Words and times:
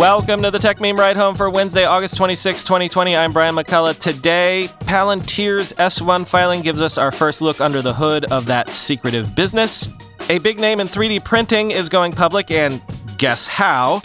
Welcome 0.00 0.40
to 0.44 0.50
the 0.50 0.56
Techmeme 0.56 0.96
Ride 0.96 1.18
Home 1.18 1.34
for 1.34 1.50
Wednesday, 1.50 1.84
August 1.84 2.16
26, 2.16 2.62
2020. 2.62 3.14
I'm 3.14 3.34
Brian 3.34 3.54
McCullough. 3.54 4.00
Today, 4.00 4.70
Palantir's 4.84 5.74
S1 5.74 6.26
filing 6.26 6.62
gives 6.62 6.80
us 6.80 6.96
our 6.96 7.12
first 7.12 7.42
look 7.42 7.60
under 7.60 7.82
the 7.82 7.92
hood 7.92 8.24
of 8.32 8.46
that 8.46 8.70
secretive 8.70 9.34
business. 9.34 9.90
A 10.30 10.38
big 10.38 10.58
name 10.58 10.80
in 10.80 10.86
3D 10.86 11.22
printing 11.22 11.70
is 11.70 11.90
going 11.90 12.12
public, 12.12 12.50
and 12.50 12.80
guess 13.18 13.46
how? 13.46 14.00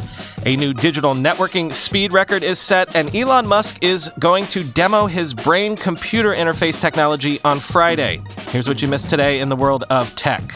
A 0.45 0.58
new 0.58 0.73
digital 0.73 1.13
networking 1.13 1.73
speed 1.73 2.12
record 2.12 2.44
is 2.44 2.59
set, 2.59 2.94
and 2.94 3.16
Elon 3.16 3.48
Musk 3.48 3.81
is 3.81 4.12
going 4.20 4.48
to 4.48 4.66
demo 4.73 5.05
his 5.05 5.34
brain 5.34 5.77
computer 5.77 6.36
interface 6.36 6.77
technology 6.77 7.39
on 7.45 7.62
Friday. 7.62 8.22
Here's 8.50 8.67
what 8.67 8.81
you 8.81 8.89
missed 8.89 9.09
today 9.09 9.39
in 9.39 9.48
the 9.48 9.55
world 9.55 9.86
of 9.89 10.14
tech. 10.17 10.53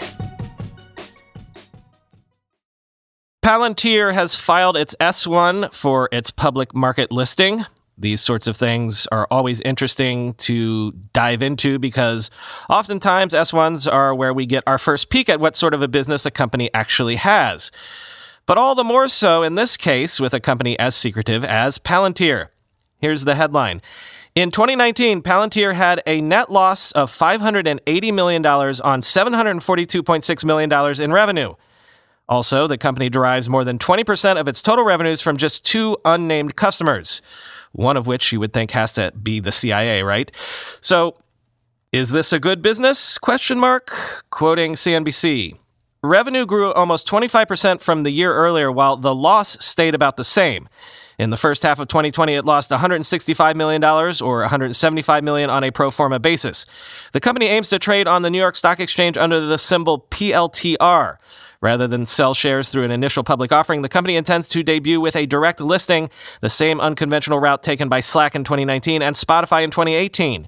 Palantir 3.41 4.13
has 4.13 4.35
filed 4.35 4.75
its 4.75 4.95
S1 4.99 5.73
for 5.73 6.09
its 6.11 6.29
public 6.29 6.75
market 6.75 7.09
listing. 7.09 7.65
These 7.97 8.19
sorts 8.19 8.47
of 8.47 8.57
things 8.57 9.07
are 9.13 9.27
always 9.31 9.61
interesting 9.61 10.33
to 10.35 10.91
dive 11.13 11.41
into 11.41 11.79
because 11.79 12.29
oftentimes 12.69 13.33
S1s 13.33 13.91
are 13.91 14.13
where 14.13 14.33
we 14.33 14.45
get 14.45 14.63
our 14.67 14.77
first 14.77 15.09
peek 15.09 15.29
at 15.29 15.39
what 15.39 15.55
sort 15.55 15.73
of 15.73 15.81
a 15.81 15.87
business 15.87 16.25
a 16.25 16.31
company 16.31 16.69
actually 16.73 17.15
has. 17.15 17.71
But 18.45 18.57
all 18.57 18.75
the 18.75 18.83
more 18.83 19.07
so 19.07 19.41
in 19.43 19.55
this 19.55 19.77
case 19.77 20.19
with 20.19 20.33
a 20.33 20.39
company 20.41 20.77
as 20.77 20.93
secretive 20.93 21.45
as 21.45 21.79
Palantir. 21.79 22.49
Here's 22.97 23.23
the 23.23 23.35
headline. 23.35 23.81
In 24.35 24.51
2019, 24.51 25.21
Palantir 25.21 25.75
had 25.75 26.03
a 26.05 26.19
net 26.19 26.51
loss 26.51 26.91
of 26.91 27.09
$580 27.09 28.13
million 28.13 28.45
on 28.45 29.01
$742.6 29.01 30.45
million 30.45 31.01
in 31.01 31.13
revenue. 31.13 31.53
Also, 32.29 32.67
the 32.67 32.77
company 32.77 33.09
derives 33.09 33.49
more 33.49 33.63
than 33.63 33.79
20% 33.79 34.39
of 34.39 34.47
its 34.47 34.61
total 34.61 34.85
revenues 34.85 35.19
from 35.19 35.35
just 35.35 35.65
two 35.65 35.97
unnamed 36.05 36.55
customers, 36.55 37.23
one 37.71 37.97
of 37.97 38.05
which 38.05 38.31
you 38.31 38.39
would 38.39 38.53
think 38.53 38.71
has 38.71 38.93
to 38.93 39.11
be 39.21 39.39
the 39.39 39.51
CIA, 39.51 40.03
right? 40.03 40.31
So, 40.79 41.17
is 41.91 42.11
this 42.11 42.31
a 42.31 42.39
good 42.39 42.61
business? 42.61 43.17
Question 43.17 43.57
mark. 43.57 43.91
Quoting 44.29 44.75
CNBC. 44.75 45.57
Revenue 46.03 46.45
grew 46.45 46.71
almost 46.71 47.07
25% 47.07 47.81
from 47.81 48.03
the 48.03 48.11
year 48.11 48.33
earlier 48.33 48.71
while 48.71 48.95
the 48.95 49.13
loss 49.13 49.57
stayed 49.65 49.95
about 49.95 50.15
the 50.15 50.23
same. 50.23 50.69
In 51.17 51.31
the 51.31 51.35
first 51.35 51.63
half 51.63 51.79
of 51.79 51.89
2020, 51.89 52.35
it 52.35 52.45
lost 52.45 52.69
$165 52.69 53.55
million 53.55 53.83
or 53.83 54.39
175 54.39 55.23
million 55.23 55.49
on 55.49 55.63
a 55.63 55.71
pro 55.71 55.89
forma 55.89 56.19
basis. 56.19 56.65
The 57.11 57.19
company 57.19 57.47
aims 57.47 57.69
to 57.69 57.79
trade 57.79 58.07
on 58.07 58.21
the 58.21 58.29
New 58.29 58.37
York 58.37 58.55
Stock 58.55 58.79
Exchange 58.79 59.17
under 59.17 59.41
the 59.41 59.57
symbol 59.57 60.05
PLTR. 60.11 61.17
Rather 61.61 61.87
than 61.87 62.05
sell 62.05 62.33
shares 62.33 62.69
through 62.69 62.85
an 62.85 62.91
initial 62.91 63.23
public 63.23 63.51
offering, 63.51 63.81
the 63.81 63.89
company 63.89 64.15
intends 64.15 64.47
to 64.47 64.63
debut 64.63 65.01
with 65.01 65.15
a 65.15 65.25
direct 65.25 65.59
listing, 65.59 66.09
the 66.39 66.49
same 66.49 66.79
unconventional 66.79 67.39
route 67.39 67.61
taken 67.61 67.89
by 67.89 67.99
Slack 67.99 68.33
in 68.33 68.45
2019 68.45 69.01
and 69.01 69.15
Spotify 69.15 69.63
in 69.63 69.71
2018. 69.71 70.47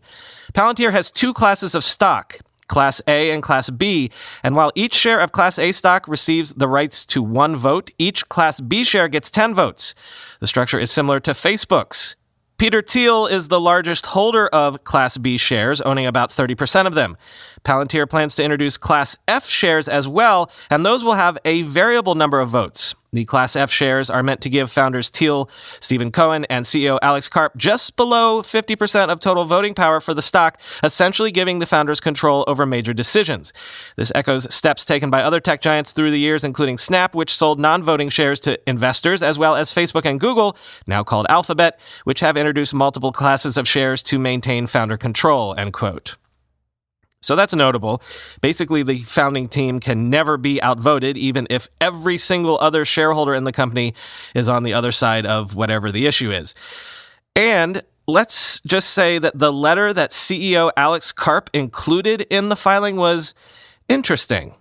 Palantir 0.54 0.92
has 0.92 1.12
two 1.12 1.34
classes 1.34 1.76
of 1.76 1.84
stock. 1.84 2.40
Class 2.70 3.02
A 3.06 3.32
and 3.32 3.44
Class 3.44 3.70
B, 3.70 4.10
and 4.44 4.56
while 4.56 4.72
each 4.76 4.94
share 4.94 5.20
of 5.20 5.34
Class 5.34 5.60
A 5.60 5.74
stock 5.74 6.08
receives 6.08 6.54
the 6.54 6.70
rights 6.70 7.06
to 7.08 7.22
one 7.22 7.58
vote, 7.58 7.92
each 7.98 8.30
Class 8.30 8.62
B 8.62 8.86
share 8.86 9.10
gets 9.10 9.30
10 9.30 9.54
votes. 9.54 9.94
The 10.40 10.48
structure 10.48 10.80
is 10.80 10.90
similar 10.90 11.20
to 11.20 11.32
Facebook's. 11.32 12.16
Peter 12.62 12.84
Thiel 12.84 13.26
is 13.26 13.48
the 13.48 13.60
largest 13.60 14.06
holder 14.06 14.46
of 14.50 14.84
Class 14.84 15.18
B 15.18 15.36
shares, 15.36 15.82
owning 15.82 16.06
about 16.06 16.30
30% 16.30 16.86
of 16.86 16.94
them. 16.94 17.18
Palantir 17.66 18.08
plans 18.08 18.36
to 18.36 18.44
introduce 18.44 18.78
Class 18.78 19.18
F 19.28 19.50
shares 19.50 19.90
as 19.90 20.08
well, 20.08 20.52
and 20.70 20.86
those 20.86 21.04
will 21.04 21.16
have 21.16 21.40
a 21.44 21.64
variable 21.64 22.14
number 22.14 22.40
of 22.40 22.50
votes. 22.50 22.94
The 23.14 23.26
Class 23.26 23.58
F 23.58 23.70
shares 23.70 24.10
are 24.10 24.24
meant 24.24 24.40
to 24.40 24.50
give 24.50 24.72
founders 24.72 25.10
Thiel, 25.10 25.50
Stephen 25.82 26.14
Cohen, 26.14 26.46
and 26.46 26.64
CEO 26.64 26.98
Alex 27.02 27.28
Karp 27.28 27.58
just 27.58 27.98
below 27.98 28.42
50% 28.42 29.10
of 29.10 29.20
total 29.20 29.44
voting 29.44 29.74
power 29.74 30.00
for 30.00 30.14
the 30.14 30.22
stock, 30.22 30.58
essentially 30.82 31.30
giving 31.30 31.60
the 31.60 31.66
founders 31.66 32.00
control 32.00 32.46
over 32.48 32.66
major 32.66 32.94
decisions. 32.94 33.52
This 33.98 34.14
echoes 34.16 34.54
steps 34.54 34.86
taken 34.86 35.10
by 35.10 35.24
other 35.24 35.42
tech 35.42 35.60
giants 35.60 35.92
through 35.92 36.12
the 36.12 36.20
years, 36.20 36.46
including 36.46 36.78
Snap, 36.78 37.14
which 37.14 37.36
sold 37.36 37.60
non 37.60 37.84
voting 37.84 38.08
shares 38.08 38.40
to 38.42 38.58
investors, 38.66 39.22
as 39.22 39.38
well 39.38 39.58
as 39.58 39.74
Facebook 39.74 40.06
and 40.06 40.18
Google, 40.18 40.56
now 40.88 41.04
called 41.04 41.26
Alphabet, 41.28 41.78
which 42.06 42.22
have 42.22 42.38
introduced 42.38 42.74
multiple 42.74 43.12
classes 43.12 43.58
of 43.58 43.68
shares 43.68 44.02
to 44.04 44.20
maintain 44.20 44.68
founder 44.68 44.96
control. 44.96 45.54
End 45.58 45.74
quote. 45.74 46.16
So 47.22 47.36
that's 47.36 47.54
notable. 47.54 48.02
Basically, 48.42 48.82
the 48.82 49.04
founding 49.04 49.48
team 49.48 49.80
can 49.80 50.10
never 50.10 50.38
be 50.38 50.62
outvoted, 50.62 51.18
even 51.18 51.46
if 51.50 51.70
every 51.80 52.18
single 52.18 52.58
other 52.60 52.84
shareholder 52.84 53.36
in 53.36 53.44
the 53.44 53.52
company 53.52 53.94
is 54.34 54.50
on 54.50 54.64
the 54.64 54.74
other 54.74 54.92
side 54.92 55.26
of 55.26 55.56
whatever 55.56 55.92
the 55.92 56.08
issue 56.08 56.32
is. 56.32 56.56
And 57.36 57.84
let's 58.08 58.60
just 58.62 58.90
say 58.90 59.20
that 59.20 59.38
the 59.38 59.54
letter 59.54 59.94
that 59.94 60.10
CEO 60.10 60.72
Alex 60.76 61.12
Karp 61.12 61.50
included 61.54 62.22
in 62.30 62.50
the 62.50 62.56
filing 62.56 62.96
was 62.96 63.36
interesting. 63.88 64.56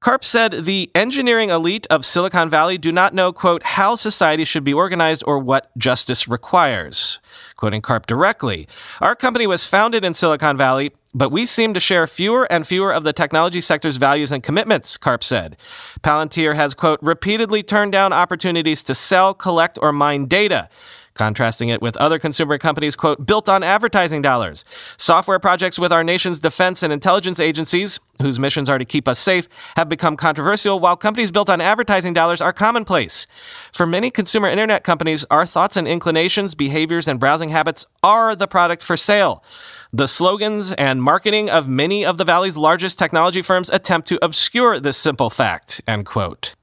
Karp 0.00 0.24
said 0.24 0.64
the 0.64 0.90
engineering 0.94 1.50
elite 1.50 1.86
of 1.90 2.06
Silicon 2.06 2.48
Valley 2.48 2.78
do 2.78 2.90
not 2.90 3.12
know, 3.12 3.34
quote, 3.34 3.62
how 3.62 3.94
society 3.94 4.44
should 4.44 4.64
be 4.64 4.72
organized 4.72 5.22
or 5.26 5.38
what 5.38 5.70
justice 5.76 6.26
requires. 6.26 7.18
Quoting 7.56 7.82
Karp 7.82 8.06
directly, 8.06 8.66
our 9.02 9.14
company 9.14 9.46
was 9.46 9.66
founded 9.66 10.02
in 10.02 10.14
Silicon 10.14 10.56
Valley, 10.56 10.92
but 11.12 11.30
we 11.30 11.44
seem 11.44 11.74
to 11.74 11.80
share 11.80 12.06
fewer 12.06 12.50
and 12.50 12.66
fewer 12.66 12.94
of 12.94 13.04
the 13.04 13.12
technology 13.12 13.60
sector's 13.60 13.98
values 13.98 14.32
and 14.32 14.42
commitments, 14.42 14.96
Karp 14.96 15.22
said. 15.22 15.54
Palantir 16.00 16.54
has, 16.54 16.72
quote, 16.72 16.98
repeatedly 17.02 17.62
turned 17.62 17.92
down 17.92 18.14
opportunities 18.14 18.82
to 18.84 18.94
sell, 18.94 19.34
collect, 19.34 19.78
or 19.82 19.92
mine 19.92 20.24
data 20.24 20.70
contrasting 21.20 21.68
it 21.68 21.82
with 21.82 21.98
other 21.98 22.18
consumer 22.18 22.56
companies, 22.56 22.96
quote, 22.96 23.26
built 23.26 23.46
on 23.46 23.62
advertising 23.62 24.22
dollars. 24.22 24.64
Software 24.96 25.38
projects 25.38 25.78
with 25.78 25.92
our 25.92 26.02
nation's 26.02 26.40
defense 26.40 26.82
and 26.82 26.94
intelligence 26.94 27.38
agencies, 27.38 28.00
whose 28.22 28.38
missions 28.38 28.70
are 28.70 28.78
to 28.78 28.86
keep 28.86 29.06
us 29.06 29.18
safe, 29.18 29.46
have 29.76 29.86
become 29.86 30.16
controversial, 30.16 30.80
while 30.80 30.96
companies 30.96 31.30
built 31.30 31.50
on 31.50 31.60
advertising 31.60 32.14
dollars 32.14 32.40
are 32.40 32.54
commonplace. 32.54 33.26
For 33.70 33.86
many 33.86 34.10
consumer 34.10 34.48
internet 34.48 34.82
companies, 34.82 35.26
our 35.30 35.44
thoughts 35.44 35.76
and 35.76 35.86
inclinations, 35.86 36.54
behaviors, 36.54 37.06
and 37.06 37.20
browsing 37.20 37.50
habits 37.50 37.84
are 38.02 38.34
the 38.34 38.48
product 38.48 38.82
for 38.82 38.96
sale. 38.96 39.44
The 39.92 40.08
slogans 40.08 40.72
and 40.72 41.02
marketing 41.02 41.50
of 41.50 41.68
many 41.68 42.02
of 42.02 42.16
the 42.16 42.24
Valley's 42.24 42.56
largest 42.56 42.98
technology 42.98 43.42
firms 43.42 43.68
attempt 43.68 44.08
to 44.08 44.24
obscure 44.24 44.80
this 44.80 44.96
simple 44.96 45.28
fact, 45.28 45.82
end 45.86 46.06
quote. 46.06 46.54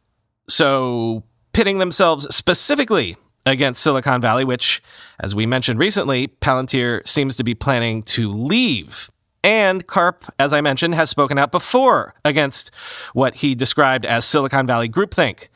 So, 0.49 1.21
pitting 1.53 1.77
themselves 1.77 2.33
specifically 2.35 3.17
against 3.47 3.81
Silicon 3.81 4.21
Valley, 4.21 4.45
which, 4.45 4.81
as 5.19 5.33
we 5.33 5.45
mentioned 5.45 5.79
recently, 5.79 6.27
Palantir 6.27 7.07
seems 7.07 7.35
to 7.37 7.43
be 7.43 7.55
planning 7.55 8.03
to 8.03 8.31
leave. 8.31 9.09
And 9.43 9.87
Karp, 9.87 10.25
as 10.39 10.53
I 10.53 10.61
mentioned, 10.61 10.95
has 10.95 11.09
spoken 11.09 11.37
out 11.37 11.51
before 11.51 12.13
against 12.25 12.71
what 13.13 13.35
he 13.35 13.55
described 13.55 14.05
as 14.05 14.25
Silicon 14.25 14.67
Valley 14.67 14.89
groupthink. 14.89 15.47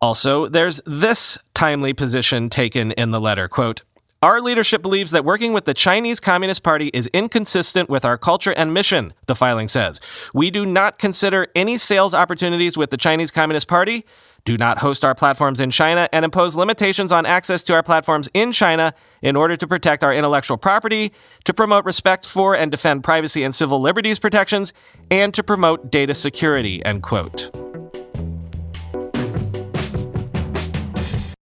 Also, 0.00 0.48
there's 0.48 0.80
this 0.86 1.38
timely 1.54 1.92
position 1.92 2.50
taken 2.50 2.92
in 2.92 3.10
the 3.10 3.20
letter 3.20 3.48
quote, 3.48 3.82
our 4.22 4.40
leadership 4.40 4.80
believes 4.80 5.10
that 5.10 5.24
working 5.26 5.52
with 5.52 5.66
the 5.66 5.74
Chinese 5.74 6.20
Communist 6.20 6.62
Party 6.62 6.90
is 6.94 7.06
inconsistent 7.08 7.90
with 7.90 8.04
our 8.04 8.16
culture 8.16 8.52
and 8.52 8.72
mission, 8.72 9.12
the 9.26 9.34
filing 9.34 9.68
says. 9.68 10.00
We 10.32 10.50
do 10.50 10.64
not 10.64 10.98
consider 10.98 11.48
any 11.54 11.76
sales 11.76 12.14
opportunities 12.14 12.78
with 12.78 12.90
the 12.90 12.96
Chinese 12.96 13.30
Communist 13.30 13.68
Party 13.68 14.06
do 14.46 14.56
not 14.56 14.78
host 14.78 15.04
our 15.04 15.14
platforms 15.14 15.60
in 15.60 15.70
China, 15.70 16.08
and 16.12 16.24
impose 16.24 16.56
limitations 16.56 17.12
on 17.12 17.26
access 17.26 17.62
to 17.64 17.74
our 17.74 17.82
platforms 17.82 18.30
in 18.32 18.52
China 18.52 18.94
in 19.20 19.36
order 19.36 19.56
to 19.56 19.66
protect 19.66 20.02
our 20.02 20.14
intellectual 20.14 20.56
property, 20.56 21.12
to 21.44 21.52
promote 21.52 21.84
respect 21.84 22.24
for 22.24 22.56
and 22.56 22.70
defend 22.70 23.04
privacy 23.04 23.42
and 23.42 23.54
civil 23.54 23.80
liberties 23.80 24.18
protections, 24.18 24.72
and 25.10 25.34
to 25.34 25.42
promote 25.42 25.90
data 25.90 26.14
security, 26.14 26.82
end 26.84 27.02
quote. 27.02 27.50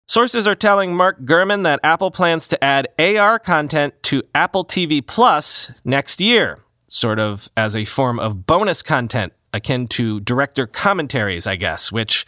Sources 0.07 0.45
are 0.45 0.55
telling 0.55 0.93
Mark 0.93 1.21
Gurman 1.21 1.63
that 1.63 1.79
Apple 1.83 2.11
plans 2.11 2.49
to 2.49 2.61
add 2.61 2.89
AR 2.99 3.39
content 3.39 3.93
to 4.03 4.21
Apple 4.35 4.65
TV 4.65 5.05
Plus 5.05 5.71
next 5.85 6.19
year, 6.19 6.59
sort 6.89 7.17
of 7.17 7.47
as 7.55 7.73
a 7.73 7.85
form 7.85 8.19
of 8.19 8.45
bonus 8.45 8.81
content 8.81 9.31
akin 9.53 9.87
to 9.87 10.19
director 10.19 10.67
commentaries, 10.67 11.47
I 11.47 11.55
guess, 11.55 11.93
which, 11.93 12.25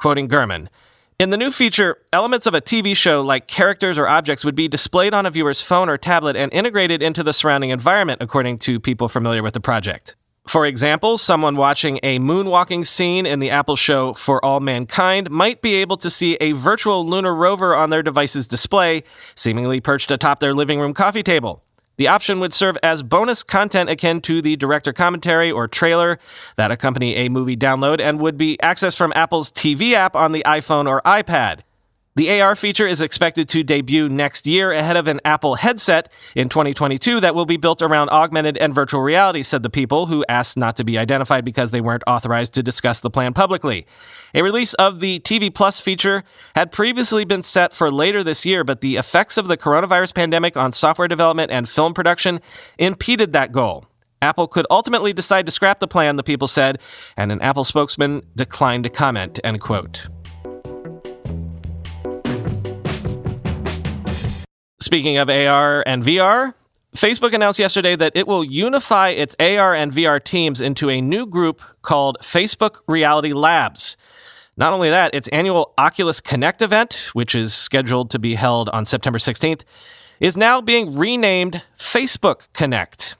quoting 0.00 0.28
Gurman, 0.28 0.68
in 1.20 1.28
the 1.28 1.36
new 1.36 1.50
feature, 1.50 1.98
elements 2.14 2.46
of 2.46 2.54
a 2.54 2.62
TV 2.62 2.96
show 2.96 3.20
like 3.20 3.46
characters 3.46 3.98
or 3.98 4.08
objects 4.08 4.42
would 4.42 4.54
be 4.54 4.68
displayed 4.68 5.12
on 5.12 5.26
a 5.26 5.30
viewer's 5.30 5.60
phone 5.60 5.90
or 5.90 5.98
tablet 5.98 6.34
and 6.34 6.50
integrated 6.50 7.02
into 7.02 7.22
the 7.22 7.34
surrounding 7.34 7.68
environment, 7.68 8.22
according 8.22 8.56
to 8.60 8.80
people 8.80 9.06
familiar 9.06 9.42
with 9.42 9.52
the 9.52 9.60
project. 9.60 10.16
For 10.48 10.64
example, 10.64 11.18
someone 11.18 11.56
watching 11.56 12.00
a 12.02 12.18
moonwalking 12.18 12.86
scene 12.86 13.26
in 13.26 13.38
the 13.38 13.50
Apple 13.50 13.76
show 13.76 14.14
For 14.14 14.42
All 14.42 14.60
Mankind 14.60 15.30
might 15.30 15.60
be 15.60 15.74
able 15.74 15.98
to 15.98 16.08
see 16.08 16.36
a 16.40 16.52
virtual 16.52 17.06
lunar 17.06 17.34
rover 17.34 17.74
on 17.74 17.90
their 17.90 18.02
device's 18.02 18.46
display, 18.46 19.04
seemingly 19.34 19.82
perched 19.82 20.10
atop 20.10 20.40
their 20.40 20.54
living 20.54 20.80
room 20.80 20.94
coffee 20.94 21.22
table. 21.22 21.62
The 22.00 22.08
option 22.08 22.40
would 22.40 22.54
serve 22.54 22.78
as 22.82 23.02
bonus 23.02 23.42
content 23.42 23.90
akin 23.90 24.22
to 24.22 24.40
the 24.40 24.56
director 24.56 24.90
commentary 24.90 25.52
or 25.52 25.68
trailer 25.68 26.18
that 26.56 26.70
accompany 26.70 27.14
a 27.16 27.28
movie 27.28 27.58
download 27.58 28.00
and 28.00 28.18
would 28.22 28.38
be 28.38 28.56
accessed 28.62 28.96
from 28.96 29.12
Apple's 29.14 29.52
TV 29.52 29.92
app 29.92 30.16
on 30.16 30.32
the 30.32 30.42
iPhone 30.46 30.88
or 30.88 31.02
iPad. 31.02 31.60
The 32.20 32.42
AR 32.42 32.54
feature 32.54 32.86
is 32.86 33.00
expected 33.00 33.48
to 33.48 33.62
debut 33.62 34.06
next 34.06 34.46
year 34.46 34.72
ahead 34.72 34.98
of 34.98 35.08
an 35.08 35.22
Apple 35.24 35.54
headset 35.54 36.12
in 36.34 36.50
2022 36.50 37.18
that 37.20 37.34
will 37.34 37.46
be 37.46 37.56
built 37.56 37.80
around 37.80 38.10
augmented 38.10 38.58
and 38.58 38.74
virtual 38.74 39.00
reality, 39.00 39.42
said 39.42 39.62
the 39.62 39.70
people 39.70 40.04
who 40.04 40.22
asked 40.28 40.58
not 40.58 40.76
to 40.76 40.84
be 40.84 40.98
identified 40.98 41.46
because 41.46 41.70
they 41.70 41.80
weren't 41.80 42.02
authorized 42.06 42.52
to 42.52 42.62
discuss 42.62 43.00
the 43.00 43.08
plan 43.08 43.32
publicly. 43.32 43.86
A 44.34 44.42
release 44.42 44.74
of 44.74 45.00
the 45.00 45.20
TV 45.20 45.48
Plus 45.48 45.80
feature 45.80 46.22
had 46.54 46.70
previously 46.70 47.24
been 47.24 47.42
set 47.42 47.72
for 47.72 47.90
later 47.90 48.22
this 48.22 48.44
year, 48.44 48.64
but 48.64 48.82
the 48.82 48.96
effects 48.96 49.38
of 49.38 49.48
the 49.48 49.56
coronavirus 49.56 50.14
pandemic 50.14 50.58
on 50.58 50.72
software 50.72 51.08
development 51.08 51.50
and 51.50 51.70
film 51.70 51.94
production 51.94 52.42
impeded 52.76 53.32
that 53.32 53.50
goal. 53.50 53.86
Apple 54.20 54.46
could 54.46 54.66
ultimately 54.68 55.14
decide 55.14 55.46
to 55.46 55.52
scrap 55.52 55.80
the 55.80 55.88
plan, 55.88 56.16
the 56.16 56.22
people 56.22 56.48
said, 56.48 56.80
and 57.16 57.32
an 57.32 57.40
Apple 57.40 57.64
spokesman 57.64 58.20
declined 58.36 58.84
to 58.84 58.90
comment, 58.90 59.40
end 59.42 59.62
quote. 59.62 60.06
Speaking 64.82 65.18
of 65.18 65.28
AR 65.28 65.84
and 65.86 66.02
VR, 66.02 66.54
Facebook 66.96 67.34
announced 67.34 67.58
yesterday 67.58 67.94
that 67.96 68.12
it 68.14 68.26
will 68.26 68.42
unify 68.42 69.10
its 69.10 69.36
AR 69.38 69.74
and 69.74 69.92
VR 69.92 70.22
teams 70.22 70.60
into 70.60 70.88
a 70.88 71.02
new 71.02 71.26
group 71.26 71.62
called 71.82 72.16
Facebook 72.22 72.80
Reality 72.88 73.34
Labs. 73.34 73.98
Not 74.56 74.72
only 74.72 74.88
that, 74.88 75.14
its 75.14 75.28
annual 75.28 75.74
Oculus 75.76 76.20
Connect 76.20 76.62
event, 76.62 77.10
which 77.12 77.34
is 77.34 77.52
scheduled 77.52 78.10
to 78.10 78.18
be 78.18 78.34
held 78.34 78.70
on 78.70 78.84
September 78.86 79.18
16th, 79.18 79.62
is 80.18 80.36
now 80.36 80.60
being 80.62 80.96
renamed 80.96 81.62
Facebook 81.78 82.48
Connect. 82.54 83.16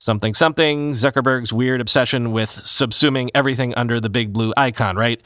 Something 0.00 0.34
something, 0.34 0.92
Zuckerberg's 0.92 1.52
weird 1.52 1.80
obsession 1.80 2.32
with 2.32 2.50
subsuming 2.50 3.30
everything 3.34 3.74
under 3.74 4.00
the 4.00 4.10
big 4.10 4.32
blue 4.32 4.52
icon, 4.56 4.96
right? 4.96 5.20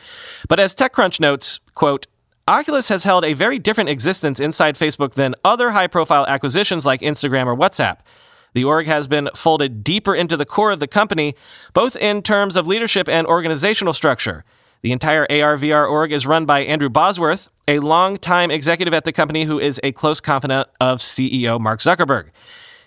But 0.48 0.60
as 0.60 0.74
TechCrunch 0.74 1.18
notes, 1.18 1.58
quote, 1.74 2.06
Oculus 2.48 2.88
has 2.88 3.04
held 3.04 3.26
a 3.26 3.34
very 3.34 3.58
different 3.58 3.90
existence 3.90 4.40
inside 4.40 4.74
Facebook 4.74 5.12
than 5.12 5.34
other 5.44 5.72
high 5.72 5.86
profile 5.86 6.24
acquisitions 6.26 6.86
like 6.86 7.02
Instagram 7.02 7.44
or 7.44 7.54
WhatsApp. 7.54 7.98
The 8.54 8.64
org 8.64 8.86
has 8.86 9.06
been 9.06 9.28
folded 9.36 9.84
deeper 9.84 10.14
into 10.14 10.34
the 10.34 10.46
core 10.46 10.70
of 10.70 10.80
the 10.80 10.86
company, 10.86 11.34
both 11.74 11.94
in 11.94 12.22
terms 12.22 12.56
of 12.56 12.66
leadership 12.66 13.06
and 13.06 13.26
organizational 13.26 13.92
structure. 13.92 14.46
The 14.80 14.92
entire 14.92 15.24
AR 15.24 15.58
VR 15.58 15.90
org 15.90 16.10
is 16.10 16.26
run 16.26 16.46
by 16.46 16.60
Andrew 16.60 16.88
Bosworth, 16.88 17.50
a 17.68 17.80
longtime 17.80 18.50
executive 18.50 18.94
at 18.94 19.04
the 19.04 19.12
company 19.12 19.44
who 19.44 19.60
is 19.60 19.78
a 19.84 19.92
close 19.92 20.18
confidant 20.18 20.68
of 20.80 21.00
CEO 21.00 21.60
Mark 21.60 21.80
Zuckerberg. 21.80 22.28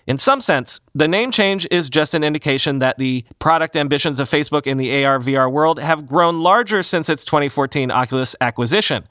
In 0.08 0.18
some 0.18 0.40
sense, 0.40 0.80
the 0.92 1.06
name 1.06 1.30
change 1.30 1.68
is 1.70 1.88
just 1.88 2.14
an 2.14 2.24
indication 2.24 2.78
that 2.78 2.98
the 2.98 3.24
product 3.38 3.76
ambitions 3.76 4.18
of 4.18 4.28
Facebook 4.28 4.66
in 4.66 4.76
the 4.76 5.04
AR 5.04 5.20
VR 5.20 5.52
world 5.52 5.78
have 5.78 6.08
grown 6.08 6.40
larger 6.40 6.82
since 6.82 7.08
its 7.08 7.24
2014 7.24 7.92
Oculus 7.92 8.34
acquisition. 8.40 9.06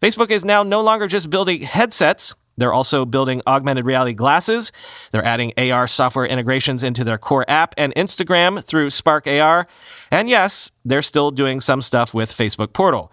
Facebook 0.00 0.30
is 0.30 0.44
now 0.44 0.62
no 0.62 0.80
longer 0.80 1.06
just 1.06 1.30
building 1.30 1.62
headsets. 1.62 2.34
They're 2.56 2.72
also 2.72 3.04
building 3.04 3.42
augmented 3.46 3.84
reality 3.84 4.14
glasses. 4.14 4.72
They're 5.12 5.24
adding 5.24 5.52
AR 5.58 5.86
software 5.86 6.26
integrations 6.26 6.82
into 6.82 7.04
their 7.04 7.18
core 7.18 7.44
app 7.48 7.74
and 7.76 7.94
Instagram 7.94 8.64
through 8.64 8.90
Spark 8.90 9.26
AR. 9.26 9.66
And 10.10 10.28
yes, 10.28 10.70
they're 10.84 11.02
still 11.02 11.30
doing 11.30 11.60
some 11.60 11.82
stuff 11.82 12.14
with 12.14 12.30
Facebook 12.30 12.72
Portal. 12.72 13.12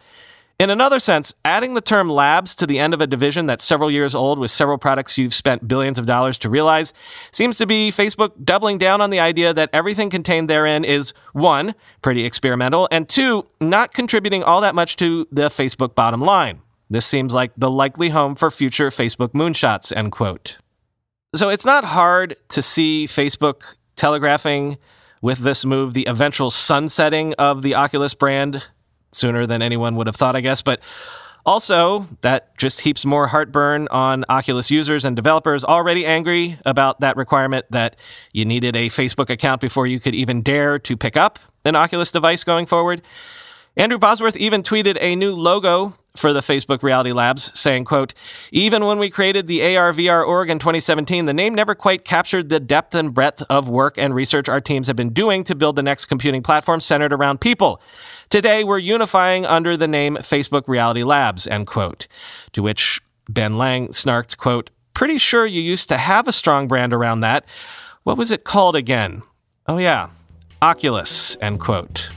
In 0.59 0.69
another 0.69 0.99
sense, 0.99 1.33
adding 1.43 1.73
the 1.73 1.81
term 1.81 2.09
labs 2.09 2.53
to 2.55 2.67
the 2.67 2.77
end 2.77 2.93
of 2.93 3.01
a 3.01 3.07
division 3.07 3.47
that's 3.47 3.65
several 3.65 3.89
years 3.89 4.13
old 4.13 4.37
with 4.37 4.51
several 4.51 4.77
products 4.77 5.17
you've 5.17 5.33
spent 5.33 5.67
billions 5.67 5.97
of 5.97 6.05
dollars 6.05 6.37
to 6.37 6.49
realize 6.49 6.93
seems 7.31 7.57
to 7.57 7.65
be 7.65 7.89
Facebook 7.89 8.31
doubling 8.43 8.77
down 8.77 9.01
on 9.01 9.09
the 9.09 9.19
idea 9.19 9.53
that 9.53 9.69
everything 9.73 10.11
contained 10.11 10.49
therein 10.49 10.85
is 10.85 11.11
one, 11.33 11.73
pretty 12.03 12.23
experimental, 12.23 12.87
and 12.91 13.09
two, 13.09 13.43
not 13.59 13.93
contributing 13.93 14.43
all 14.43 14.61
that 14.61 14.75
much 14.75 14.95
to 14.97 15.27
the 15.31 15.49
Facebook 15.49 15.95
bottom 15.95 16.21
line. 16.21 16.61
This 16.93 17.07
seems 17.07 17.33
like 17.33 17.51
the 17.57 17.71
likely 17.71 18.09
home 18.09 18.35
for 18.35 18.51
future 18.51 18.89
Facebook 18.89 19.29
moonshots, 19.29 19.91
end 19.97 20.11
quote. 20.11 20.59
So 21.33 21.49
it's 21.49 21.65
not 21.65 21.85
hard 21.85 22.37
to 22.49 22.61
see 22.61 23.07
Facebook 23.07 23.77
telegraphing 23.95 24.77
with 25.19 25.39
this 25.39 25.65
move 25.65 25.95
the 25.95 26.07
eventual 26.07 26.51
sunsetting 26.51 27.33
of 27.39 27.63
the 27.63 27.73
Oculus 27.73 28.13
brand 28.13 28.63
sooner 29.11 29.47
than 29.47 29.63
anyone 29.63 29.95
would 29.95 30.05
have 30.05 30.15
thought, 30.15 30.35
I 30.35 30.41
guess. 30.41 30.61
But 30.61 30.81
also, 31.47 32.05
that 32.21 32.55
just 32.59 32.81
heaps 32.81 33.05
more 33.07 33.25
heartburn 33.25 33.87
on 33.89 34.23
Oculus 34.29 34.69
users 34.69 35.03
and 35.03 35.15
developers 35.15 35.65
already 35.65 36.05
angry 36.05 36.59
about 36.63 36.99
that 36.99 37.17
requirement 37.17 37.65
that 37.71 37.95
you 38.33 38.45
needed 38.45 38.75
a 38.75 38.89
Facebook 38.89 39.31
account 39.31 39.61
before 39.61 39.87
you 39.87 39.99
could 39.99 40.13
even 40.13 40.43
dare 40.43 40.77
to 40.77 40.95
pick 40.95 41.17
up 41.17 41.39
an 41.65 41.75
Oculus 41.75 42.11
device 42.11 42.43
going 42.43 42.67
forward. 42.67 43.01
Andrew 43.75 43.97
Bosworth 43.97 44.37
even 44.37 44.61
tweeted 44.61 44.99
a 45.01 45.15
new 45.15 45.33
logo 45.33 45.95
for 46.15 46.31
the 46.31 46.41
Facebook 46.41 46.83
Reality 46.83 47.11
Labs, 47.11 47.57
saying, 47.59 47.85
quote, 47.85 48.13
Even 48.51 48.85
when 48.85 48.99
we 48.99 49.09
created 49.09 49.47
the 49.47 49.75
AR 49.75 49.91
VR 49.91 50.25
org 50.25 50.49
in 50.49 50.59
2017, 50.59 51.25
the 51.25 51.33
name 51.33 51.55
never 51.55 51.73
quite 51.73 52.05
captured 52.05 52.49
the 52.49 52.59
depth 52.59 52.93
and 52.93 53.13
breadth 53.13 53.41
of 53.49 53.67
work 53.67 53.97
and 53.97 54.13
research 54.13 54.47
our 54.47 54.61
teams 54.61 54.87
have 54.87 54.95
been 54.95 55.11
doing 55.13 55.43
to 55.43 55.55
build 55.55 55.75
the 55.75 55.83
next 55.83 56.05
computing 56.05 56.43
platform 56.43 56.79
centered 56.79 57.13
around 57.13 57.41
people. 57.41 57.81
Today, 58.29 58.63
we're 58.63 58.77
unifying 58.77 59.45
under 59.45 59.75
the 59.75 59.87
name 59.87 60.17
Facebook 60.17 60.67
Reality 60.67 61.03
Labs, 61.03 61.47
end 61.47 61.67
quote. 61.67 62.07
To 62.53 62.61
which 62.61 63.01
Ben 63.27 63.57
Lang 63.57 63.87
snarked, 63.89 64.37
quote, 64.37 64.69
Pretty 64.93 65.17
sure 65.17 65.47
you 65.47 65.61
used 65.61 65.89
to 65.89 65.97
have 65.97 66.27
a 66.27 66.31
strong 66.31 66.67
brand 66.67 66.93
around 66.93 67.21
that. 67.21 67.45
What 68.03 68.17
was 68.17 68.29
it 68.29 68.43
called 68.43 68.75
again? 68.75 69.23
Oh, 69.65 69.77
yeah, 69.77 70.09
Oculus, 70.61 71.37
end 71.41 71.59
quote. 71.59 72.09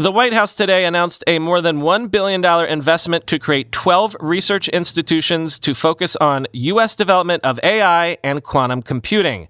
The 0.00 0.10
White 0.10 0.32
House 0.32 0.54
today 0.54 0.86
announced 0.86 1.22
a 1.26 1.38
more 1.38 1.60
than 1.60 1.82
$1 1.82 2.10
billion 2.10 2.42
investment 2.42 3.26
to 3.26 3.38
create 3.38 3.70
12 3.70 4.16
research 4.18 4.66
institutions 4.70 5.58
to 5.58 5.74
focus 5.74 6.16
on 6.16 6.46
U.S. 6.54 6.96
development 6.96 7.44
of 7.44 7.60
AI 7.62 8.16
and 8.24 8.42
quantum 8.42 8.80
computing. 8.80 9.48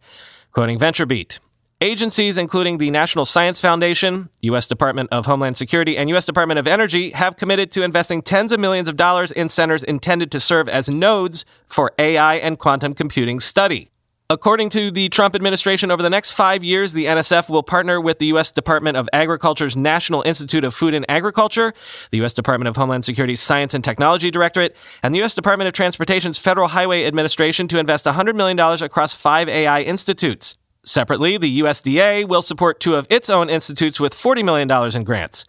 Quoting 0.51 0.77
VentureBeat. 0.77 1.39
Agencies 1.81 2.37
including 2.37 2.79
the 2.79 2.91
National 2.91 3.25
Science 3.25 3.61
Foundation, 3.61 4.29
U.S. 4.41 4.67
Department 4.67 5.09
of 5.13 5.27
Homeland 5.27 5.57
Security, 5.57 5.97
and 5.97 6.09
U.S. 6.09 6.27
Department 6.27 6.59
of 6.59 6.67
Energy 6.67 7.11
have 7.11 7.37
committed 7.37 7.71
to 7.71 7.85
investing 7.85 8.21
tens 8.21 8.51
of 8.51 8.59
millions 8.59 8.89
of 8.89 8.97
dollars 8.97 9.31
in 9.31 9.49
centers 9.49 9.85
intended 9.85 10.33
to 10.33 10.41
serve 10.41 10.69
as 10.69 10.91
nodes 10.91 11.45
for 11.65 11.93
AI 11.97 12.35
and 12.35 12.59
quantum 12.59 12.93
computing 12.93 13.39
study. 13.39 13.90
According 14.31 14.69
to 14.71 14.93
the 14.93 15.09
Trump 15.09 15.35
administration, 15.35 15.91
over 15.91 16.05
the 16.05 16.09
next 16.09 16.31
five 16.31 16.63
years, 16.63 16.93
the 16.93 17.07
NSF 17.07 17.51
will 17.51 17.65
partner 17.65 18.01
with 18.01 18.21
the 18.21 18.27
U.S. 18.27 18.53
Department 18.53 18.97
of 18.97 19.09
Agriculture's 19.13 19.77
National 19.77 20.23
Institute 20.23 20.63
of 20.63 20.73
Food 20.73 20.95
and 20.95 21.05
Agriculture, 21.09 21.75
the 22.13 22.19
U.S. 22.19 22.33
Department 22.33 22.69
of 22.69 22.77
Homeland 22.77 23.05
Security's 23.05 23.41
Science 23.41 23.75
and 23.75 23.83
Technology 23.83 24.31
Directorate, 24.31 24.77
and 25.03 25.13
the 25.13 25.19
U.S. 25.19 25.35
Department 25.35 25.67
of 25.67 25.75
Transportation's 25.75 26.39
Federal 26.39 26.69
Highway 26.69 27.07
Administration 27.07 27.67
to 27.67 27.79
invest 27.81 28.05
$100 28.05 28.37
million 28.37 28.57
across 28.57 29.13
five 29.13 29.49
AI 29.49 29.81
institutes. 29.81 30.57
Separately, 30.85 31.37
the 31.37 31.59
USDA 31.63 32.29
will 32.29 32.41
support 32.41 32.79
two 32.79 32.95
of 32.95 33.09
its 33.11 33.31
own 33.31 33.51
institutes 33.51 33.99
with 33.99 34.15
$40 34.15 34.45
million 34.45 34.97
in 34.97 35.03
grants. 35.03 35.45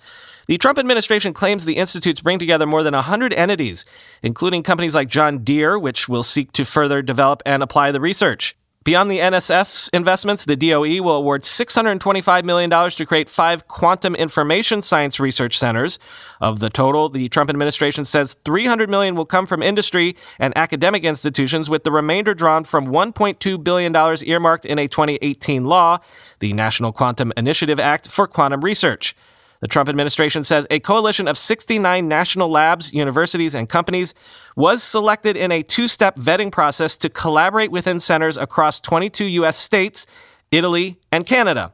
The 0.47 0.57
Trump 0.57 0.79
administration 0.79 1.33
claims 1.33 1.65
the 1.65 1.77
institutes 1.77 2.21
bring 2.21 2.39
together 2.39 2.65
more 2.65 2.81
than 2.81 2.95
100 2.95 3.31
entities, 3.33 3.85
including 4.23 4.63
companies 4.63 4.95
like 4.95 5.07
John 5.07 5.43
Deere, 5.43 5.77
which 5.77 6.09
will 6.09 6.23
seek 6.23 6.51
to 6.53 6.65
further 6.65 7.03
develop 7.03 7.43
and 7.45 7.61
apply 7.61 7.91
the 7.91 8.01
research. 8.01 8.55
Beyond 8.83 9.11
the 9.11 9.19
NSF's 9.19 9.89
investments, 9.93 10.45
the 10.45 10.55
DOE 10.55 11.03
will 11.03 11.17
award 11.17 11.43
$625 11.43 12.43
million 12.43 12.71
to 12.71 13.05
create 13.05 13.29
five 13.29 13.67
quantum 13.67 14.15
information 14.15 14.81
science 14.81 15.19
research 15.19 15.55
centers. 15.55 15.99
Of 16.39 16.61
the 16.61 16.71
total, 16.71 17.07
the 17.07 17.29
Trump 17.29 17.51
administration 17.51 18.05
says 18.05 18.37
300 18.43 18.89
million 18.89 19.13
will 19.13 19.27
come 19.27 19.45
from 19.45 19.61
industry 19.61 20.15
and 20.39 20.57
academic 20.57 21.03
institutions, 21.03 21.69
with 21.69 21.83
the 21.83 21.91
remainder 21.91 22.33
drawn 22.33 22.63
from 22.63 22.87
$1.2 22.87 23.63
billion 23.63 23.95
earmarked 23.95 24.65
in 24.65 24.79
a 24.79 24.87
2018 24.87 25.65
law, 25.65 25.99
the 26.39 26.51
National 26.51 26.91
Quantum 26.91 27.31
Initiative 27.37 27.79
Act 27.79 28.09
for 28.09 28.25
Quantum 28.25 28.61
Research. 28.61 29.15
The 29.61 29.67
Trump 29.67 29.87
administration 29.89 30.43
says 30.43 30.65
a 30.71 30.79
coalition 30.79 31.27
of 31.27 31.37
69 31.37 32.07
national 32.07 32.49
labs, 32.49 32.91
universities, 32.93 33.55
and 33.55 33.69
companies 33.69 34.15
was 34.55 34.83
selected 34.83 35.37
in 35.37 35.51
a 35.51 35.61
two 35.61 35.87
step 35.87 36.15
vetting 36.17 36.51
process 36.51 36.97
to 36.97 37.09
collaborate 37.09 37.71
within 37.71 37.99
centers 37.99 38.37
across 38.37 38.79
22 38.79 39.25
U.S. 39.25 39.57
states, 39.57 40.07
Italy, 40.51 40.99
and 41.11 41.25
Canada. 41.25 41.73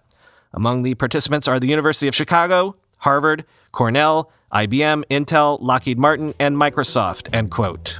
Among 0.54 0.84
the 0.84 0.96
participants 0.96 1.48
are 1.48 1.60
the 1.60 1.68
University 1.68 2.08
of 2.08 2.16
Chicago, 2.16 2.76
Harvard, 3.00 3.46
Cornell, 3.72 4.32
IBM, 4.54 5.04
Intel, 5.10 5.58
Lockheed 5.62 5.98
Martin, 5.98 6.34
and 6.40 6.58
Microsoft, 6.58 7.34
end 7.34 7.52
quote. 7.52 8.00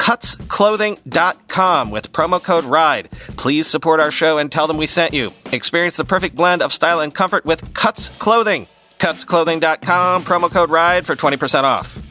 cutsclothing.com 0.00 1.90
with 1.90 2.10
promo 2.10 2.42
code 2.42 2.64
RIDE. 2.64 3.10
Please 3.36 3.66
support 3.66 4.00
our 4.00 4.10
show 4.10 4.38
and 4.38 4.50
tell 4.50 4.66
them 4.66 4.78
we 4.78 4.86
sent 4.86 5.12
you. 5.12 5.30
Experience 5.52 5.98
the 5.98 6.04
perfect 6.04 6.34
blend 6.34 6.62
of 6.62 6.72
style 6.72 7.00
and 7.00 7.14
comfort 7.14 7.44
with 7.44 7.74
Cuts 7.74 8.08
Clothing. 8.18 8.66
Cutsclothing.com, 8.98 10.24
promo 10.24 10.50
code 10.50 10.70
RIDE 10.70 11.04
for 11.04 11.14
20% 11.14 11.64
off. 11.64 12.02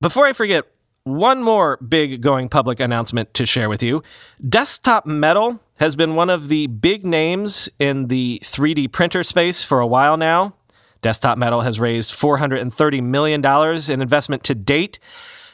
Before 0.00 0.26
I 0.26 0.32
forget, 0.32 0.64
one 1.02 1.42
more 1.42 1.76
big 1.78 2.20
going 2.20 2.48
public 2.48 2.78
announcement 2.78 3.34
to 3.34 3.44
share 3.44 3.68
with 3.68 3.82
you. 3.82 4.02
Desktop 4.48 5.06
Metal 5.06 5.60
has 5.76 5.96
been 5.96 6.14
one 6.14 6.30
of 6.30 6.48
the 6.48 6.68
big 6.68 7.04
names 7.04 7.68
in 7.80 8.06
the 8.06 8.40
3D 8.44 8.92
printer 8.92 9.24
space 9.24 9.64
for 9.64 9.80
a 9.80 9.86
while 9.86 10.16
now. 10.16 10.54
Desktop 11.02 11.36
Metal 11.36 11.62
has 11.62 11.80
raised 11.80 12.12
$430 12.12 13.02
million 13.02 13.44
in 13.44 14.00
investment 14.00 14.44
to 14.44 14.54
date, 14.54 14.98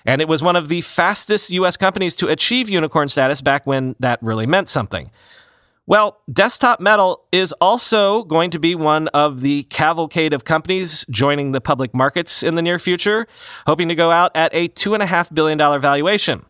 and 0.04 0.20
it 0.20 0.28
was 0.28 0.42
one 0.42 0.56
of 0.56 0.68
the 0.68 0.80
fastest 0.80 1.50
U.S. 1.50 1.76
companies 1.76 2.16
to 2.16 2.28
achieve 2.28 2.68
unicorn 2.68 3.08
status 3.08 3.40
back 3.40 3.66
when 3.66 3.96
that 4.00 4.22
really 4.22 4.46
meant 4.46 4.68
something. 4.68 5.10
Well, 5.86 6.20
Desktop 6.32 6.78
Metal 6.78 7.24
is 7.32 7.52
also 7.54 8.22
going 8.24 8.50
to 8.52 8.60
be 8.60 8.76
one 8.76 9.08
of 9.08 9.40
the 9.40 9.64
cavalcade 9.64 10.32
of 10.32 10.44
companies 10.44 11.04
joining 11.10 11.50
the 11.50 11.60
public 11.60 11.94
markets 11.94 12.44
in 12.44 12.54
the 12.54 12.62
near 12.62 12.78
future, 12.78 13.26
hoping 13.66 13.88
to 13.88 13.96
go 13.96 14.12
out 14.12 14.30
at 14.36 14.54
a 14.54 14.68
$2.5 14.68 15.34
billion 15.34 15.58
valuation. 15.80 16.46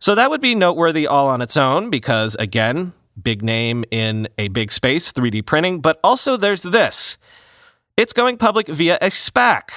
So 0.00 0.16
that 0.16 0.28
would 0.28 0.40
be 0.40 0.56
noteworthy 0.56 1.06
all 1.06 1.28
on 1.28 1.40
its 1.40 1.56
own 1.56 1.88
because, 1.88 2.34
again, 2.40 2.94
big 3.22 3.42
name 3.42 3.84
in 3.90 4.28
a 4.38 4.48
big 4.48 4.72
space, 4.72 5.12
3D 5.12 5.46
printing, 5.46 5.80
but 5.80 6.00
also 6.02 6.36
there's 6.36 6.62
this 6.62 7.16
it's 7.96 8.12
going 8.12 8.36
public 8.36 8.66
via 8.66 8.98
a 9.00 9.10
SPAC. 9.10 9.70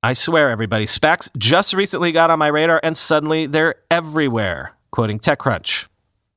I 0.00 0.12
swear, 0.12 0.50
everybody, 0.50 0.84
SPACs 0.84 1.28
just 1.36 1.74
recently 1.74 2.12
got 2.12 2.30
on 2.30 2.38
my 2.38 2.46
radar 2.46 2.78
and 2.84 2.96
suddenly 2.96 3.46
they're 3.46 3.74
everywhere, 3.90 4.76
quoting 4.92 5.18
TechCrunch. 5.18 5.86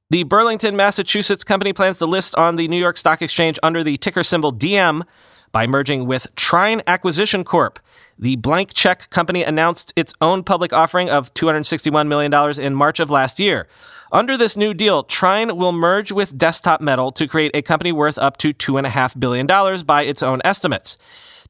The 0.10 0.24
Burlington, 0.24 0.75
Massachusetts 0.75 1.44
company 1.44 1.72
plans 1.72 2.00
to 2.00 2.08
list 2.08 2.36
on 2.36 2.56
the 2.56 2.68
New 2.68 2.80
York 2.80 2.98
Stock 2.98 3.22
Exchange 3.22 3.60
under 3.62 3.84
the 3.84 3.98
ticker 3.98 4.24
symbol 4.24 4.51
DM 4.51 5.03
by 5.51 5.68
merging 5.68 6.08
with 6.08 6.25
Trine 6.36 6.82
Acquisition 6.88 7.44
Corp. 7.44 7.80
The 8.18 8.36
blank 8.36 8.74
check 8.74 9.12
company 9.12 9.44
announced 9.44 9.94
its 9.96 10.15
own 10.22 10.44
public 10.44 10.74
offering 10.74 11.12
of 11.12 11.32
$261 11.36 12.08
million 12.08 12.34
in 12.60 12.74
March 12.74 13.00
of 13.00 13.12
last 13.12 13.39
year. 13.39 13.68
Under 14.12 14.36
this 14.38 14.58
new 14.58 14.74
deal, 14.74 15.03
Trine 15.03 15.56
will 15.56 15.72
merge 15.72 16.12
with 16.12 16.36
Desktop 16.36 16.82
Metal 16.82 17.12
to 17.12 17.27
create 17.27 17.51
a 17.53 17.62
company 17.62 17.91
worth 17.91 18.18
up 18.18 18.38
to 18.38 18.53
$2.5 18.53 19.20
billion 19.20 19.46
by 19.86 20.01
its 20.01 20.24
own 20.24 20.41
estimates. 20.44 20.98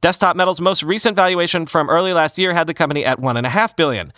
Desktop 0.02 0.34
Metal's 0.34 0.60
most 0.60 0.82
recent 0.82 1.14
valuation 1.14 1.64
from 1.64 1.88
early 1.88 2.12
last 2.12 2.36
year 2.36 2.52
had 2.52 2.66
the 2.66 2.74
company 2.74 3.04
at 3.04 3.20
1.5 3.20 3.76
billion. 3.76 4.12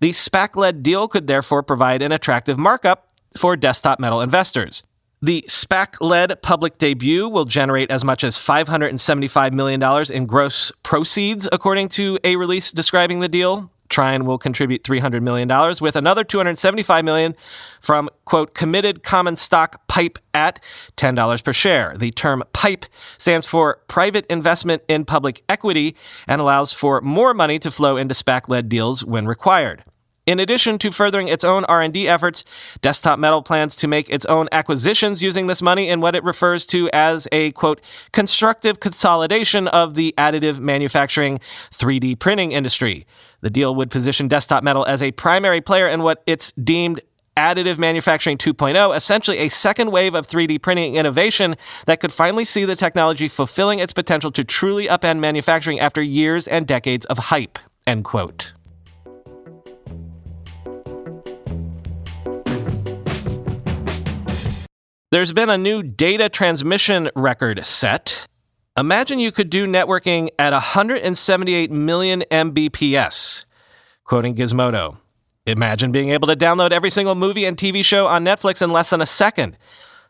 The 0.00 0.12
SPAC 0.12 0.56
led 0.56 0.82
deal 0.82 1.08
could 1.08 1.26
therefore 1.26 1.62
provide 1.62 2.00
an 2.00 2.10
attractive 2.10 2.58
markup 2.58 3.10
for 3.36 3.54
desktop 3.54 4.00
metal 4.00 4.22
investors. 4.22 4.82
The 5.20 5.44
SPAC 5.46 5.96
led 6.00 6.40
public 6.40 6.78
debut 6.78 7.28
will 7.28 7.44
generate 7.44 7.90
as 7.90 8.02
much 8.02 8.24
as 8.24 8.38
$575 8.38 9.52
million 9.52 9.82
in 10.10 10.24
gross 10.24 10.72
proceeds, 10.82 11.46
according 11.52 11.90
to 11.90 12.18
a 12.24 12.36
release 12.36 12.72
describing 12.72 13.20
the 13.20 13.28
deal. 13.28 13.70
Trine 13.88 14.24
will 14.24 14.38
contribute 14.38 14.82
$300 14.82 15.22
million, 15.22 15.48
with 15.80 15.96
another 15.96 16.24
275 16.24 17.04
million 17.04 17.34
from, 17.80 18.08
quote, 18.24 18.54
committed 18.54 19.02
common 19.02 19.36
stock 19.36 19.86
PIPE 19.88 20.18
at 20.34 20.62
$10 20.96 21.44
per 21.44 21.52
share. 21.52 21.94
The 21.96 22.10
term 22.10 22.42
PIPE 22.52 22.86
stands 23.18 23.46
for 23.46 23.80
Private 23.88 24.26
Investment 24.28 24.82
in 24.88 25.04
Public 25.04 25.42
Equity 25.48 25.96
and 26.26 26.40
allows 26.40 26.72
for 26.72 27.00
more 27.00 27.34
money 27.34 27.58
to 27.58 27.70
flow 27.70 27.96
into 27.96 28.14
SPAC-led 28.14 28.68
deals 28.68 29.04
when 29.04 29.26
required. 29.26 29.84
In 30.26 30.40
addition 30.40 30.76
to 30.78 30.90
furthering 30.90 31.28
its 31.28 31.44
own 31.44 31.64
R&D 31.66 32.08
efforts, 32.08 32.44
Desktop 32.82 33.20
Metal 33.20 33.42
plans 33.42 33.76
to 33.76 33.86
make 33.86 34.10
its 34.10 34.26
own 34.26 34.48
acquisitions 34.50 35.22
using 35.22 35.46
this 35.46 35.62
money 35.62 35.88
in 35.88 36.00
what 36.00 36.16
it 36.16 36.24
refers 36.24 36.66
to 36.66 36.90
as 36.92 37.28
a 37.30 37.52
quote 37.52 37.80
constructive 38.12 38.80
consolidation 38.80 39.68
of 39.68 39.94
the 39.94 40.12
additive 40.18 40.58
manufacturing 40.58 41.38
3D 41.70 42.18
printing 42.18 42.50
industry. 42.50 43.06
The 43.40 43.50
deal 43.50 43.72
would 43.76 43.88
position 43.88 44.26
Desktop 44.26 44.64
Metal 44.64 44.84
as 44.86 45.00
a 45.00 45.12
primary 45.12 45.60
player 45.60 45.86
in 45.86 46.02
what 46.02 46.24
it's 46.26 46.50
deemed 46.52 47.00
additive 47.36 47.78
manufacturing 47.78 48.36
2.0, 48.36 48.96
essentially 48.96 49.38
a 49.38 49.48
second 49.48 49.92
wave 49.92 50.14
of 50.14 50.26
3D 50.26 50.60
printing 50.60 50.96
innovation 50.96 51.54
that 51.84 52.00
could 52.00 52.12
finally 52.12 52.44
see 52.44 52.64
the 52.64 52.74
technology 52.74 53.28
fulfilling 53.28 53.78
its 53.78 53.92
potential 53.92 54.32
to 54.32 54.42
truly 54.42 54.88
upend 54.88 55.20
manufacturing 55.20 55.78
after 55.78 56.02
years 56.02 56.48
and 56.48 56.66
decades 56.66 57.06
of 57.06 57.18
hype. 57.18 57.60
End 57.86 58.04
quote. 58.04 58.55
There's 65.12 65.32
been 65.32 65.48
a 65.48 65.56
new 65.56 65.84
data 65.84 66.28
transmission 66.28 67.10
record 67.14 67.64
set. 67.64 68.26
Imagine 68.76 69.20
you 69.20 69.30
could 69.30 69.50
do 69.50 69.64
networking 69.64 70.30
at 70.36 70.52
178 70.52 71.70
million 71.70 72.24
Mbps. 72.28 73.44
Quoting 74.02 74.34
Gizmodo. 74.34 74.96
Imagine 75.46 75.92
being 75.92 76.10
able 76.10 76.26
to 76.26 76.34
download 76.34 76.72
every 76.72 76.90
single 76.90 77.14
movie 77.14 77.44
and 77.44 77.56
TV 77.56 77.84
show 77.84 78.08
on 78.08 78.24
Netflix 78.24 78.60
in 78.60 78.72
less 78.72 78.90
than 78.90 79.00
a 79.00 79.06
second. 79.06 79.56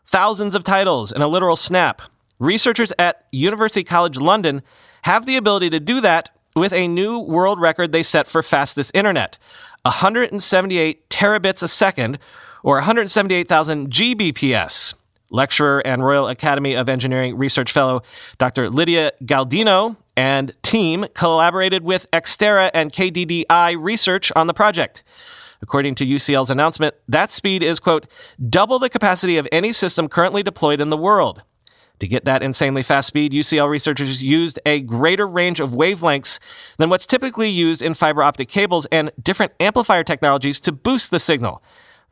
Thousands 0.07 0.55
of 0.55 0.63
titles 0.63 1.11
in 1.11 1.21
a 1.21 1.27
literal 1.27 1.55
snap. 1.55 2.01
Researchers 2.39 2.91
at 2.97 3.27
University 3.31 3.83
College 3.83 4.17
London 4.17 4.63
have 5.03 5.27
the 5.27 5.37
ability 5.37 5.69
to 5.69 5.79
do 5.79 6.01
that 6.01 6.31
with 6.55 6.73
a 6.73 6.87
new 6.87 7.19
world 7.19 7.61
record 7.61 7.91
they 7.91 8.01
set 8.01 8.27
for 8.27 8.41
fastest 8.41 8.89
internet 8.95 9.37
178 9.83 11.09
terabits 11.09 11.63
a 11.63 11.67
second, 11.67 12.19
or 12.67 12.75
178,000 12.75 13.89
Gbps. 13.89 14.93
Lecturer 15.29 15.81
and 15.87 16.05
Royal 16.05 16.27
Academy 16.27 16.73
of 16.73 16.89
Engineering 16.89 17.37
Research 17.37 17.71
Fellow 17.71 18.01
Dr. 18.39 18.69
Lydia 18.69 19.13
Galdino 19.23 19.95
and 20.17 20.51
team 20.63 21.05
collaborated 21.13 21.85
with 21.85 22.11
Xtera 22.11 22.69
and 22.73 22.91
KDDI 22.91 23.77
Research 23.81 24.33
on 24.35 24.47
the 24.47 24.53
project. 24.53 25.05
According 25.61 25.95
to 25.95 26.05
UCL's 26.05 26.49
announcement, 26.49 26.95
that 27.07 27.31
speed 27.31 27.63
is, 27.63 27.79
quote, 27.79 28.05
double 28.49 28.79
the 28.79 28.89
capacity 28.89 29.37
of 29.37 29.47
any 29.49 29.71
system 29.71 30.09
currently 30.09 30.43
deployed 30.43 30.81
in 30.81 30.89
the 30.89 30.97
world. 30.97 31.43
To 31.99 32.07
get 32.07 32.25
that 32.25 32.43
insanely 32.43 32.83
fast 32.83 33.07
speed, 33.07 33.31
UCL 33.31 33.69
researchers 33.69 34.21
used 34.21 34.59
a 34.65 34.81
greater 34.81 35.25
range 35.25 35.61
of 35.61 35.69
wavelengths 35.69 36.37
than 36.77 36.89
what's 36.89 37.05
typically 37.05 37.49
used 37.49 37.81
in 37.81 37.93
fiber 37.93 38.21
optic 38.21 38.49
cables 38.49 38.85
and 38.91 39.13
different 39.23 39.53
amplifier 39.61 40.03
technologies 40.03 40.59
to 40.59 40.73
boost 40.73 41.11
the 41.11 41.19
signal. 41.19 41.63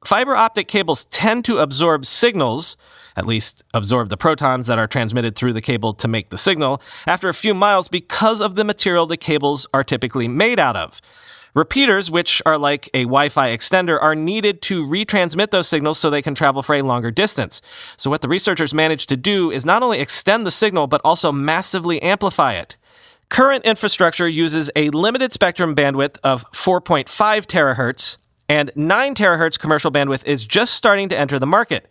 Fiber 0.06 0.36
optic 0.36 0.68
cables 0.68 1.06
tend 1.06 1.46
to 1.46 1.58
absorb 1.58 2.06
signals, 2.06 2.78
at 3.16 3.26
least 3.26 3.64
absorb 3.74 4.10
the 4.10 4.18
protons 4.18 4.68
that 4.68 4.78
are 4.78 4.86
transmitted 4.86 5.36
through 5.36 5.54
the 5.54 5.62
cable 5.62 5.96
to 5.96 6.08
make 6.08 6.30
the 6.30 6.38
signal, 6.38 6.80
after 7.08 7.28
a 7.28 7.34
few 7.34 7.56
miles 7.56 7.88
because 7.88 8.40
of 8.40 8.54
the 8.54 8.64
material 8.64 9.08
the 9.08 9.18
cables 9.18 9.66
are 9.74 9.84
typically 9.84 10.28
made 10.28 10.60
out 10.60 10.76
of. 10.76 11.02
Repeaters, 11.56 12.12
which 12.12 12.40
are 12.46 12.58
like 12.58 12.88
a 12.94 13.04
Wi 13.06 13.30
Fi 13.30 13.50
extender, 13.50 13.98
are 14.00 14.14
needed 14.14 14.62
to 14.64 14.86
retransmit 14.86 15.50
those 15.50 15.68
signals 15.68 15.98
so 15.98 16.10
they 16.10 16.22
can 16.22 16.36
travel 16.36 16.62
for 16.62 16.76
a 16.76 16.84
longer 16.84 17.10
distance. 17.10 17.62
So, 17.98 18.10
what 18.10 18.22
the 18.22 18.28
researchers 18.28 18.74
managed 18.74 19.10
to 19.10 19.18
do 19.18 19.50
is 19.50 19.66
not 19.66 19.82
only 19.82 20.00
extend 20.00 20.46
the 20.46 20.52
signal, 20.52 20.86
but 20.86 21.02
also 21.04 21.32
massively 21.32 22.00
amplify 22.04 22.54
it. 22.54 22.76
Current 23.30 23.66
infrastructure 23.66 24.28
uses 24.28 24.70
a 24.76 24.90
limited 24.92 25.34
spectrum 25.34 25.76
bandwidth 25.76 26.18
of 26.24 26.44
4.5 26.52 27.06
terahertz, 27.48 28.18
and 28.50 28.72
9 28.76 29.16
terahertz 29.16 29.60
commercial 29.60 29.92
bandwidth 29.92 30.26
is 30.26 30.46
just 30.46 30.74
starting 30.74 31.10
to 31.10 31.18
enter 31.18 31.40
the 31.40 31.48
market. 31.48 31.88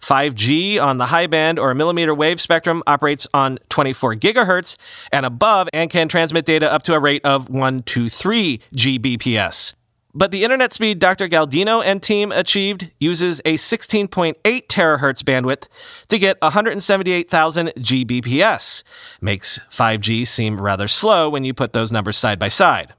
5G 0.00 0.82
on 0.82 0.98
the 0.98 1.06
high 1.06 1.26
band 1.26 1.58
or 1.58 1.74
millimeter 1.74 2.14
wave 2.14 2.40
spectrum 2.40 2.82
operates 2.86 3.26
on 3.32 3.58
24 3.70 4.16
gigahertz 4.16 4.76
and 5.12 5.24
above 5.24 5.68
and 5.72 5.88
can 5.88 6.08
transmit 6.08 6.44
data 6.44 6.70
up 6.70 6.82
to 6.84 6.94
a 6.94 7.00
rate 7.00 7.24
of 7.24 7.48
123 7.48 8.60
Gbps. 8.74 9.74
But 10.16 10.30
the 10.30 10.44
internet 10.44 10.72
speed 10.72 11.00
Dr. 11.00 11.28
Galdino 11.28 11.82
and 11.84 12.00
team 12.00 12.30
achieved 12.30 12.92
uses 13.00 13.40
a 13.44 13.54
16.8 13.54 14.34
terahertz 14.44 15.22
bandwidth 15.24 15.66
to 16.08 16.18
get 16.20 16.40
178,000 16.40 17.72
Gbps. 17.76 18.84
Makes 19.20 19.58
5G 19.70 20.26
seem 20.26 20.60
rather 20.60 20.86
slow 20.86 21.28
when 21.28 21.42
you 21.42 21.52
put 21.52 21.72
those 21.72 21.90
numbers 21.90 22.16
side 22.16 22.38
by 22.38 22.48
side. 22.48 22.94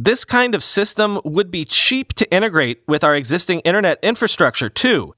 This 0.00 0.24
kind 0.24 0.54
of 0.54 0.62
system 0.62 1.20
would 1.24 1.50
be 1.50 1.64
cheap 1.64 2.12
to 2.14 2.32
integrate 2.32 2.84
with 2.86 3.02
our 3.02 3.16
existing 3.16 3.58
internet 3.60 3.98
infrastructure, 4.00 4.68
too. 4.68 5.12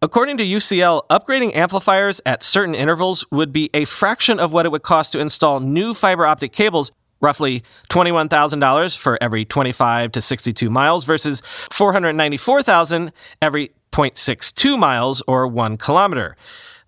According 0.00 0.38
to 0.38 0.42
UCL, 0.42 1.02
upgrading 1.10 1.54
amplifiers 1.54 2.22
at 2.24 2.42
certain 2.42 2.74
intervals 2.74 3.26
would 3.30 3.52
be 3.52 3.68
a 3.74 3.84
fraction 3.84 4.40
of 4.40 4.50
what 4.50 4.64
it 4.64 4.72
would 4.72 4.80
cost 4.80 5.12
to 5.12 5.20
install 5.20 5.60
new 5.60 5.92
fiber 5.92 6.24
optic 6.24 6.50
cables, 6.50 6.92
roughly 7.20 7.62
$21,000 7.90 8.96
for 8.96 9.22
every 9.22 9.44
25 9.44 10.12
to 10.12 10.22
62 10.22 10.70
miles 10.70 11.04
versus 11.04 11.42
494,000 11.70 13.12
every 13.42 13.72
0.62 13.92 14.78
miles 14.78 15.22
or 15.28 15.46
1 15.46 15.76
kilometer. 15.76 16.38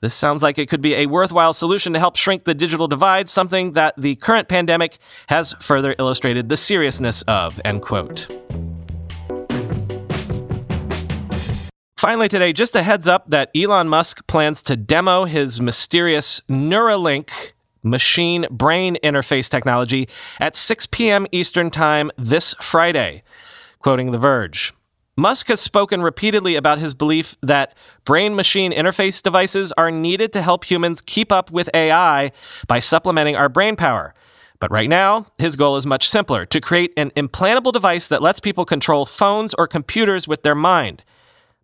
This 0.05 0.15
sounds 0.15 0.43
like 0.43 0.59
it 0.59 0.69
could 0.69 0.83
be 0.83 0.93
a 0.97 1.07
worthwhile 1.07 1.55
solution 1.55 1.95
to 1.95 1.99
help 1.99 2.17
shrink 2.17 2.45
the 2.45 2.53
digital 2.53 2.87
divide, 2.87 3.31
something 3.31 3.73
that 3.73 3.95
the 3.97 4.17
current 4.17 4.49
pandemic 4.49 4.99
has 5.29 5.55
further 5.61 5.95
illustrated 5.99 6.51
the 6.51 6.59
seriousness 6.59 7.23
of, 7.23 7.59
end 7.65 7.81
quote. 7.81 8.29
Finally, 11.97 12.29
today, 12.29 12.53
just 12.53 12.77
a 12.77 12.83
heads 12.83 13.09
up 13.09 13.31
that 13.31 13.49
Elon 13.57 13.89
Musk 13.89 14.27
plans 14.27 14.63
to 14.65 14.77
demo 14.77 15.25
his 15.25 15.59
mysterious 15.59 16.43
Neuralink 16.51 17.31
machine 17.83 18.47
brain 18.51 18.99
interface 19.03 19.49
technology 19.49 20.07
at 20.39 20.55
6 20.55 20.85
p.m. 20.89 21.27
Eastern 21.33 21.71
Time 21.71 22.11
this 22.19 22.55
Friday. 22.61 23.23
Quoting 23.79 24.11
The 24.11 24.19
Verge. 24.19 24.75
Musk 25.17 25.47
has 25.47 25.61
spoken 25.61 26.03
repeatedly 26.03 26.57
about 26.57 26.81
his 26.81 26.93
belief 26.93 27.37
that 27.41 27.75
brain 28.05 28.35
machine 28.35 28.73
interface 28.73 29.23
devices 29.23 29.73
are 29.79 29.91
needed 29.91 30.33
to 30.33 30.43
help 30.43 30.65
humans 30.65 31.01
keep 31.01 31.31
up 31.31 31.53
with 31.53 31.71
AI 31.73 32.33
by 32.67 32.81
supplementing 32.81 33.37
our 33.37 33.49
brain 33.49 33.77
power. 33.77 34.13
But 34.59 34.73
right 34.73 34.89
now, 34.89 35.27
his 35.39 35.55
goal 35.55 35.77
is 35.77 35.87
much 35.87 36.09
simpler 36.09 36.45
to 36.47 36.61
create 36.61 36.93
an 36.97 37.13
implantable 37.13 37.73
device 37.73 38.09
that 38.09 38.23
lets 38.23 38.41
people 38.41 38.65
control 38.65 39.07
phones 39.07 39.55
or 39.55 39.69
computers 39.69 40.27
with 40.27 40.43
their 40.43 40.55
mind. 40.57 41.05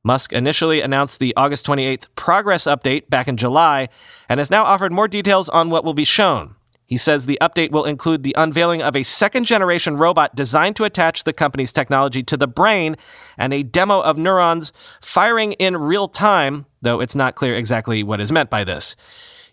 Musk 0.04 0.32
initially 0.32 0.80
announced 0.80 1.18
the 1.18 1.34
August 1.36 1.66
28th 1.66 2.06
progress 2.14 2.64
update 2.64 3.10
back 3.10 3.26
in 3.26 3.36
July 3.36 3.88
and 4.28 4.38
has 4.38 4.50
now 4.50 4.62
offered 4.62 4.92
more 4.92 5.08
details 5.08 5.48
on 5.48 5.70
what 5.70 5.84
will 5.84 5.94
be 5.94 6.04
shown. 6.04 6.54
He 6.90 6.96
says 6.96 7.24
the 7.24 7.38
update 7.40 7.70
will 7.70 7.84
include 7.84 8.24
the 8.24 8.34
unveiling 8.36 8.82
of 8.82 8.96
a 8.96 9.04
second 9.04 9.44
generation 9.44 9.96
robot 9.96 10.34
designed 10.34 10.74
to 10.74 10.84
attach 10.84 11.22
the 11.22 11.32
company's 11.32 11.72
technology 11.72 12.24
to 12.24 12.36
the 12.36 12.48
brain 12.48 12.96
and 13.38 13.54
a 13.54 13.62
demo 13.62 14.00
of 14.00 14.18
neurons 14.18 14.72
firing 15.00 15.52
in 15.52 15.76
real 15.76 16.08
time, 16.08 16.66
though 16.82 17.00
it's 17.00 17.14
not 17.14 17.36
clear 17.36 17.54
exactly 17.54 18.02
what 18.02 18.20
is 18.20 18.32
meant 18.32 18.50
by 18.50 18.64
this. 18.64 18.96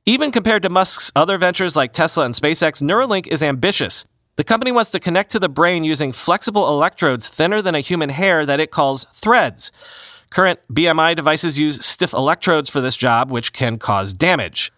Even 0.04 0.32
compared 0.32 0.63
to 0.63 0.69
Musk's 0.69 1.12
other 1.15 1.38
ventures 1.38 1.76
like 1.76 1.93
Tesla 1.93 2.26
and 2.26 2.34
SpaceX, 2.34 2.82
Neuralink 2.82 3.28
is 3.28 3.43
ambitious. 3.43 4.08
The 4.38 4.43
company 4.43 4.71
wants 4.71 4.89
to 4.91 5.00
connect 5.00 5.30
to 5.32 5.39
the 5.39 5.47
brain 5.47 5.84
using 5.84 6.12
flexible 6.12 6.67
electrodes 6.67 7.30
thinner 7.30 7.62
than 7.62 7.76
a 7.76 7.82
human 7.82 8.10
hair 8.10 8.47
that 8.47 8.60
it 8.60 8.71
calls 8.71 9.04
threads. 9.13 9.71
Current 10.32 10.60
BMI 10.73 11.15
devices 11.15 11.60
use 11.60 11.86
stiff 11.86 12.13
electrodes 12.13 12.67
for 12.67 12.82
this 12.82 12.95
job, 12.95 13.30
which 13.30 13.54
can 13.54 13.78
cause 13.78 14.12
damage. 14.12 14.71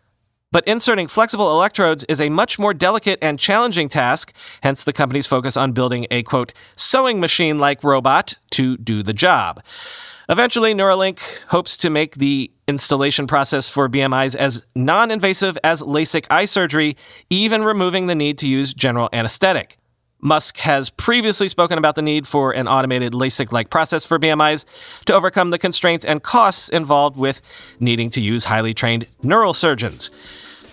But 0.52 0.68
inserting 0.68 1.08
flexible 1.08 1.52
electrodes 1.52 2.04
is 2.06 2.20
a 2.20 2.30
much 2.30 2.58
more 2.58 2.74
delicate 2.74 3.20
and 3.22 3.40
challenging 3.40 3.88
task, 3.88 4.34
hence 4.62 4.84
the 4.84 4.94
company's 4.94 5.28
focus 5.28 5.56
on 5.56 5.74
building 5.74 6.08
a 6.10 6.24
quote, 6.24 6.54
sewing 6.76 7.20
machine 7.20 7.60
like 7.60 7.84
robot 7.84 8.36
to 8.52 8.76
do 8.78 9.04
the 9.04 9.14
job. 9.14 9.62
Eventually, 10.28 10.74
Neuralink 10.74 11.20
hopes 11.48 11.78
to 11.78 11.90
make 11.90 12.16
the 12.16 12.52
installation 12.68 13.26
process 13.26 13.68
for 13.68 13.90
BMIs 13.90 14.36
as 14.36 14.66
non 14.76 15.12
invasive 15.12 15.58
as 15.64 15.82
LASIK 15.82 16.26
eye 16.30 16.46
surgery, 16.46 16.98
even 17.30 17.64
removing 17.64 18.08
the 18.08 18.16
need 18.16 18.38
to 18.40 18.48
use 18.48 18.74
general 18.74 19.10
anesthetic. 19.12 19.79
Musk 20.22 20.58
has 20.58 20.90
previously 20.90 21.48
spoken 21.48 21.78
about 21.78 21.96
the 21.96 22.02
need 22.02 22.28
for 22.28 22.52
an 22.52 22.68
automated 22.68 23.14
LASIK 23.14 23.52
like 23.52 23.70
process 23.70 24.06
for 24.06 24.20
BMIs 24.20 24.66
to 25.06 25.14
overcome 25.14 25.50
the 25.50 25.58
constraints 25.58 26.06
and 26.06 26.22
costs 26.22 26.70
involved 26.70 27.18
with 27.18 27.42
needing 27.80 28.10
to 28.10 28.22
use 28.22 28.46
highly 28.46 28.74
trained 28.74 29.08
neural 29.24 29.54
surgeons. 29.54 30.12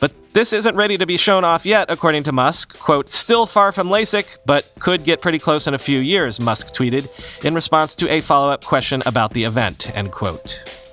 But 0.01 0.13
this 0.35 0.53
isn't 0.53 0.77
ready 0.77 0.99
to 0.99 1.07
be 1.07 1.17
shown 1.17 1.45
off 1.45 1.65
yet, 1.65 1.91
according 1.91 2.25
to 2.25 2.33
Musk. 2.33 2.79
Quote, 2.79 3.09
still 3.09 3.47
far 3.47 3.73
from 3.73 3.89
LASIK, 3.89 4.39
but 4.45 4.71
could 4.79 5.05
get 5.05 5.23
pretty 5.23 5.39
close 5.39 5.67
in 5.67 5.75
a 5.75 5.79
few 5.79 6.01
years, 6.01 6.41
Musk 6.41 6.69
tweeted 6.75 7.09
in 7.45 7.55
response 7.55 7.95
to 7.95 8.09
a 8.13 8.21
follow 8.21 8.51
up 8.51 8.65
question 8.65 9.03
about 9.07 9.33
the 9.33 9.45
event, 9.45 9.95
end 9.97 10.13
quote. 10.13 10.86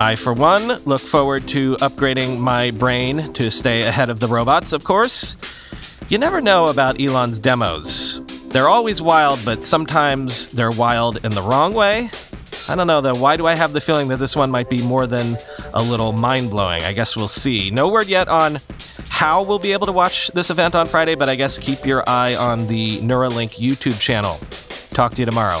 I, 0.00 0.16
for 0.16 0.32
one, 0.32 0.68
look 0.86 1.02
forward 1.02 1.46
to 1.48 1.76
upgrading 1.76 2.38
my 2.38 2.70
brain 2.70 3.34
to 3.34 3.50
stay 3.50 3.82
ahead 3.82 4.08
of 4.08 4.18
the 4.18 4.28
robots, 4.28 4.72
of 4.72 4.82
course. 4.82 5.36
You 6.08 6.16
never 6.16 6.40
know 6.40 6.68
about 6.68 6.98
Elon's 6.98 7.38
demos. 7.38 8.24
They're 8.48 8.66
always 8.66 9.02
wild, 9.02 9.40
but 9.44 9.62
sometimes 9.62 10.48
they're 10.48 10.70
wild 10.70 11.22
in 11.22 11.32
the 11.32 11.42
wrong 11.42 11.74
way. 11.74 12.10
I 12.66 12.76
don't 12.76 12.86
know 12.86 13.02
though. 13.02 13.14
Why 13.14 13.36
do 13.36 13.46
I 13.46 13.54
have 13.54 13.74
the 13.74 13.80
feeling 13.80 14.08
that 14.08 14.16
this 14.16 14.34
one 14.34 14.50
might 14.50 14.70
be 14.70 14.82
more 14.82 15.06
than 15.06 15.36
a 15.74 15.82
little 15.82 16.12
mind 16.12 16.48
blowing? 16.48 16.82
I 16.82 16.94
guess 16.94 17.14
we'll 17.14 17.28
see. 17.28 17.70
No 17.70 17.88
word 17.88 18.06
yet 18.06 18.26
on 18.26 18.58
how 19.08 19.44
we'll 19.44 19.58
be 19.58 19.72
able 19.72 19.86
to 19.86 19.92
watch 19.92 20.28
this 20.28 20.48
event 20.48 20.74
on 20.74 20.88
Friday, 20.88 21.14
but 21.14 21.28
I 21.28 21.34
guess 21.34 21.58
keep 21.58 21.84
your 21.84 22.08
eye 22.08 22.34
on 22.36 22.68
the 22.68 22.98
Neuralink 23.00 23.58
YouTube 23.58 24.00
channel. 24.00 24.38
Talk 24.94 25.12
to 25.14 25.20
you 25.20 25.26
tomorrow. 25.26 25.60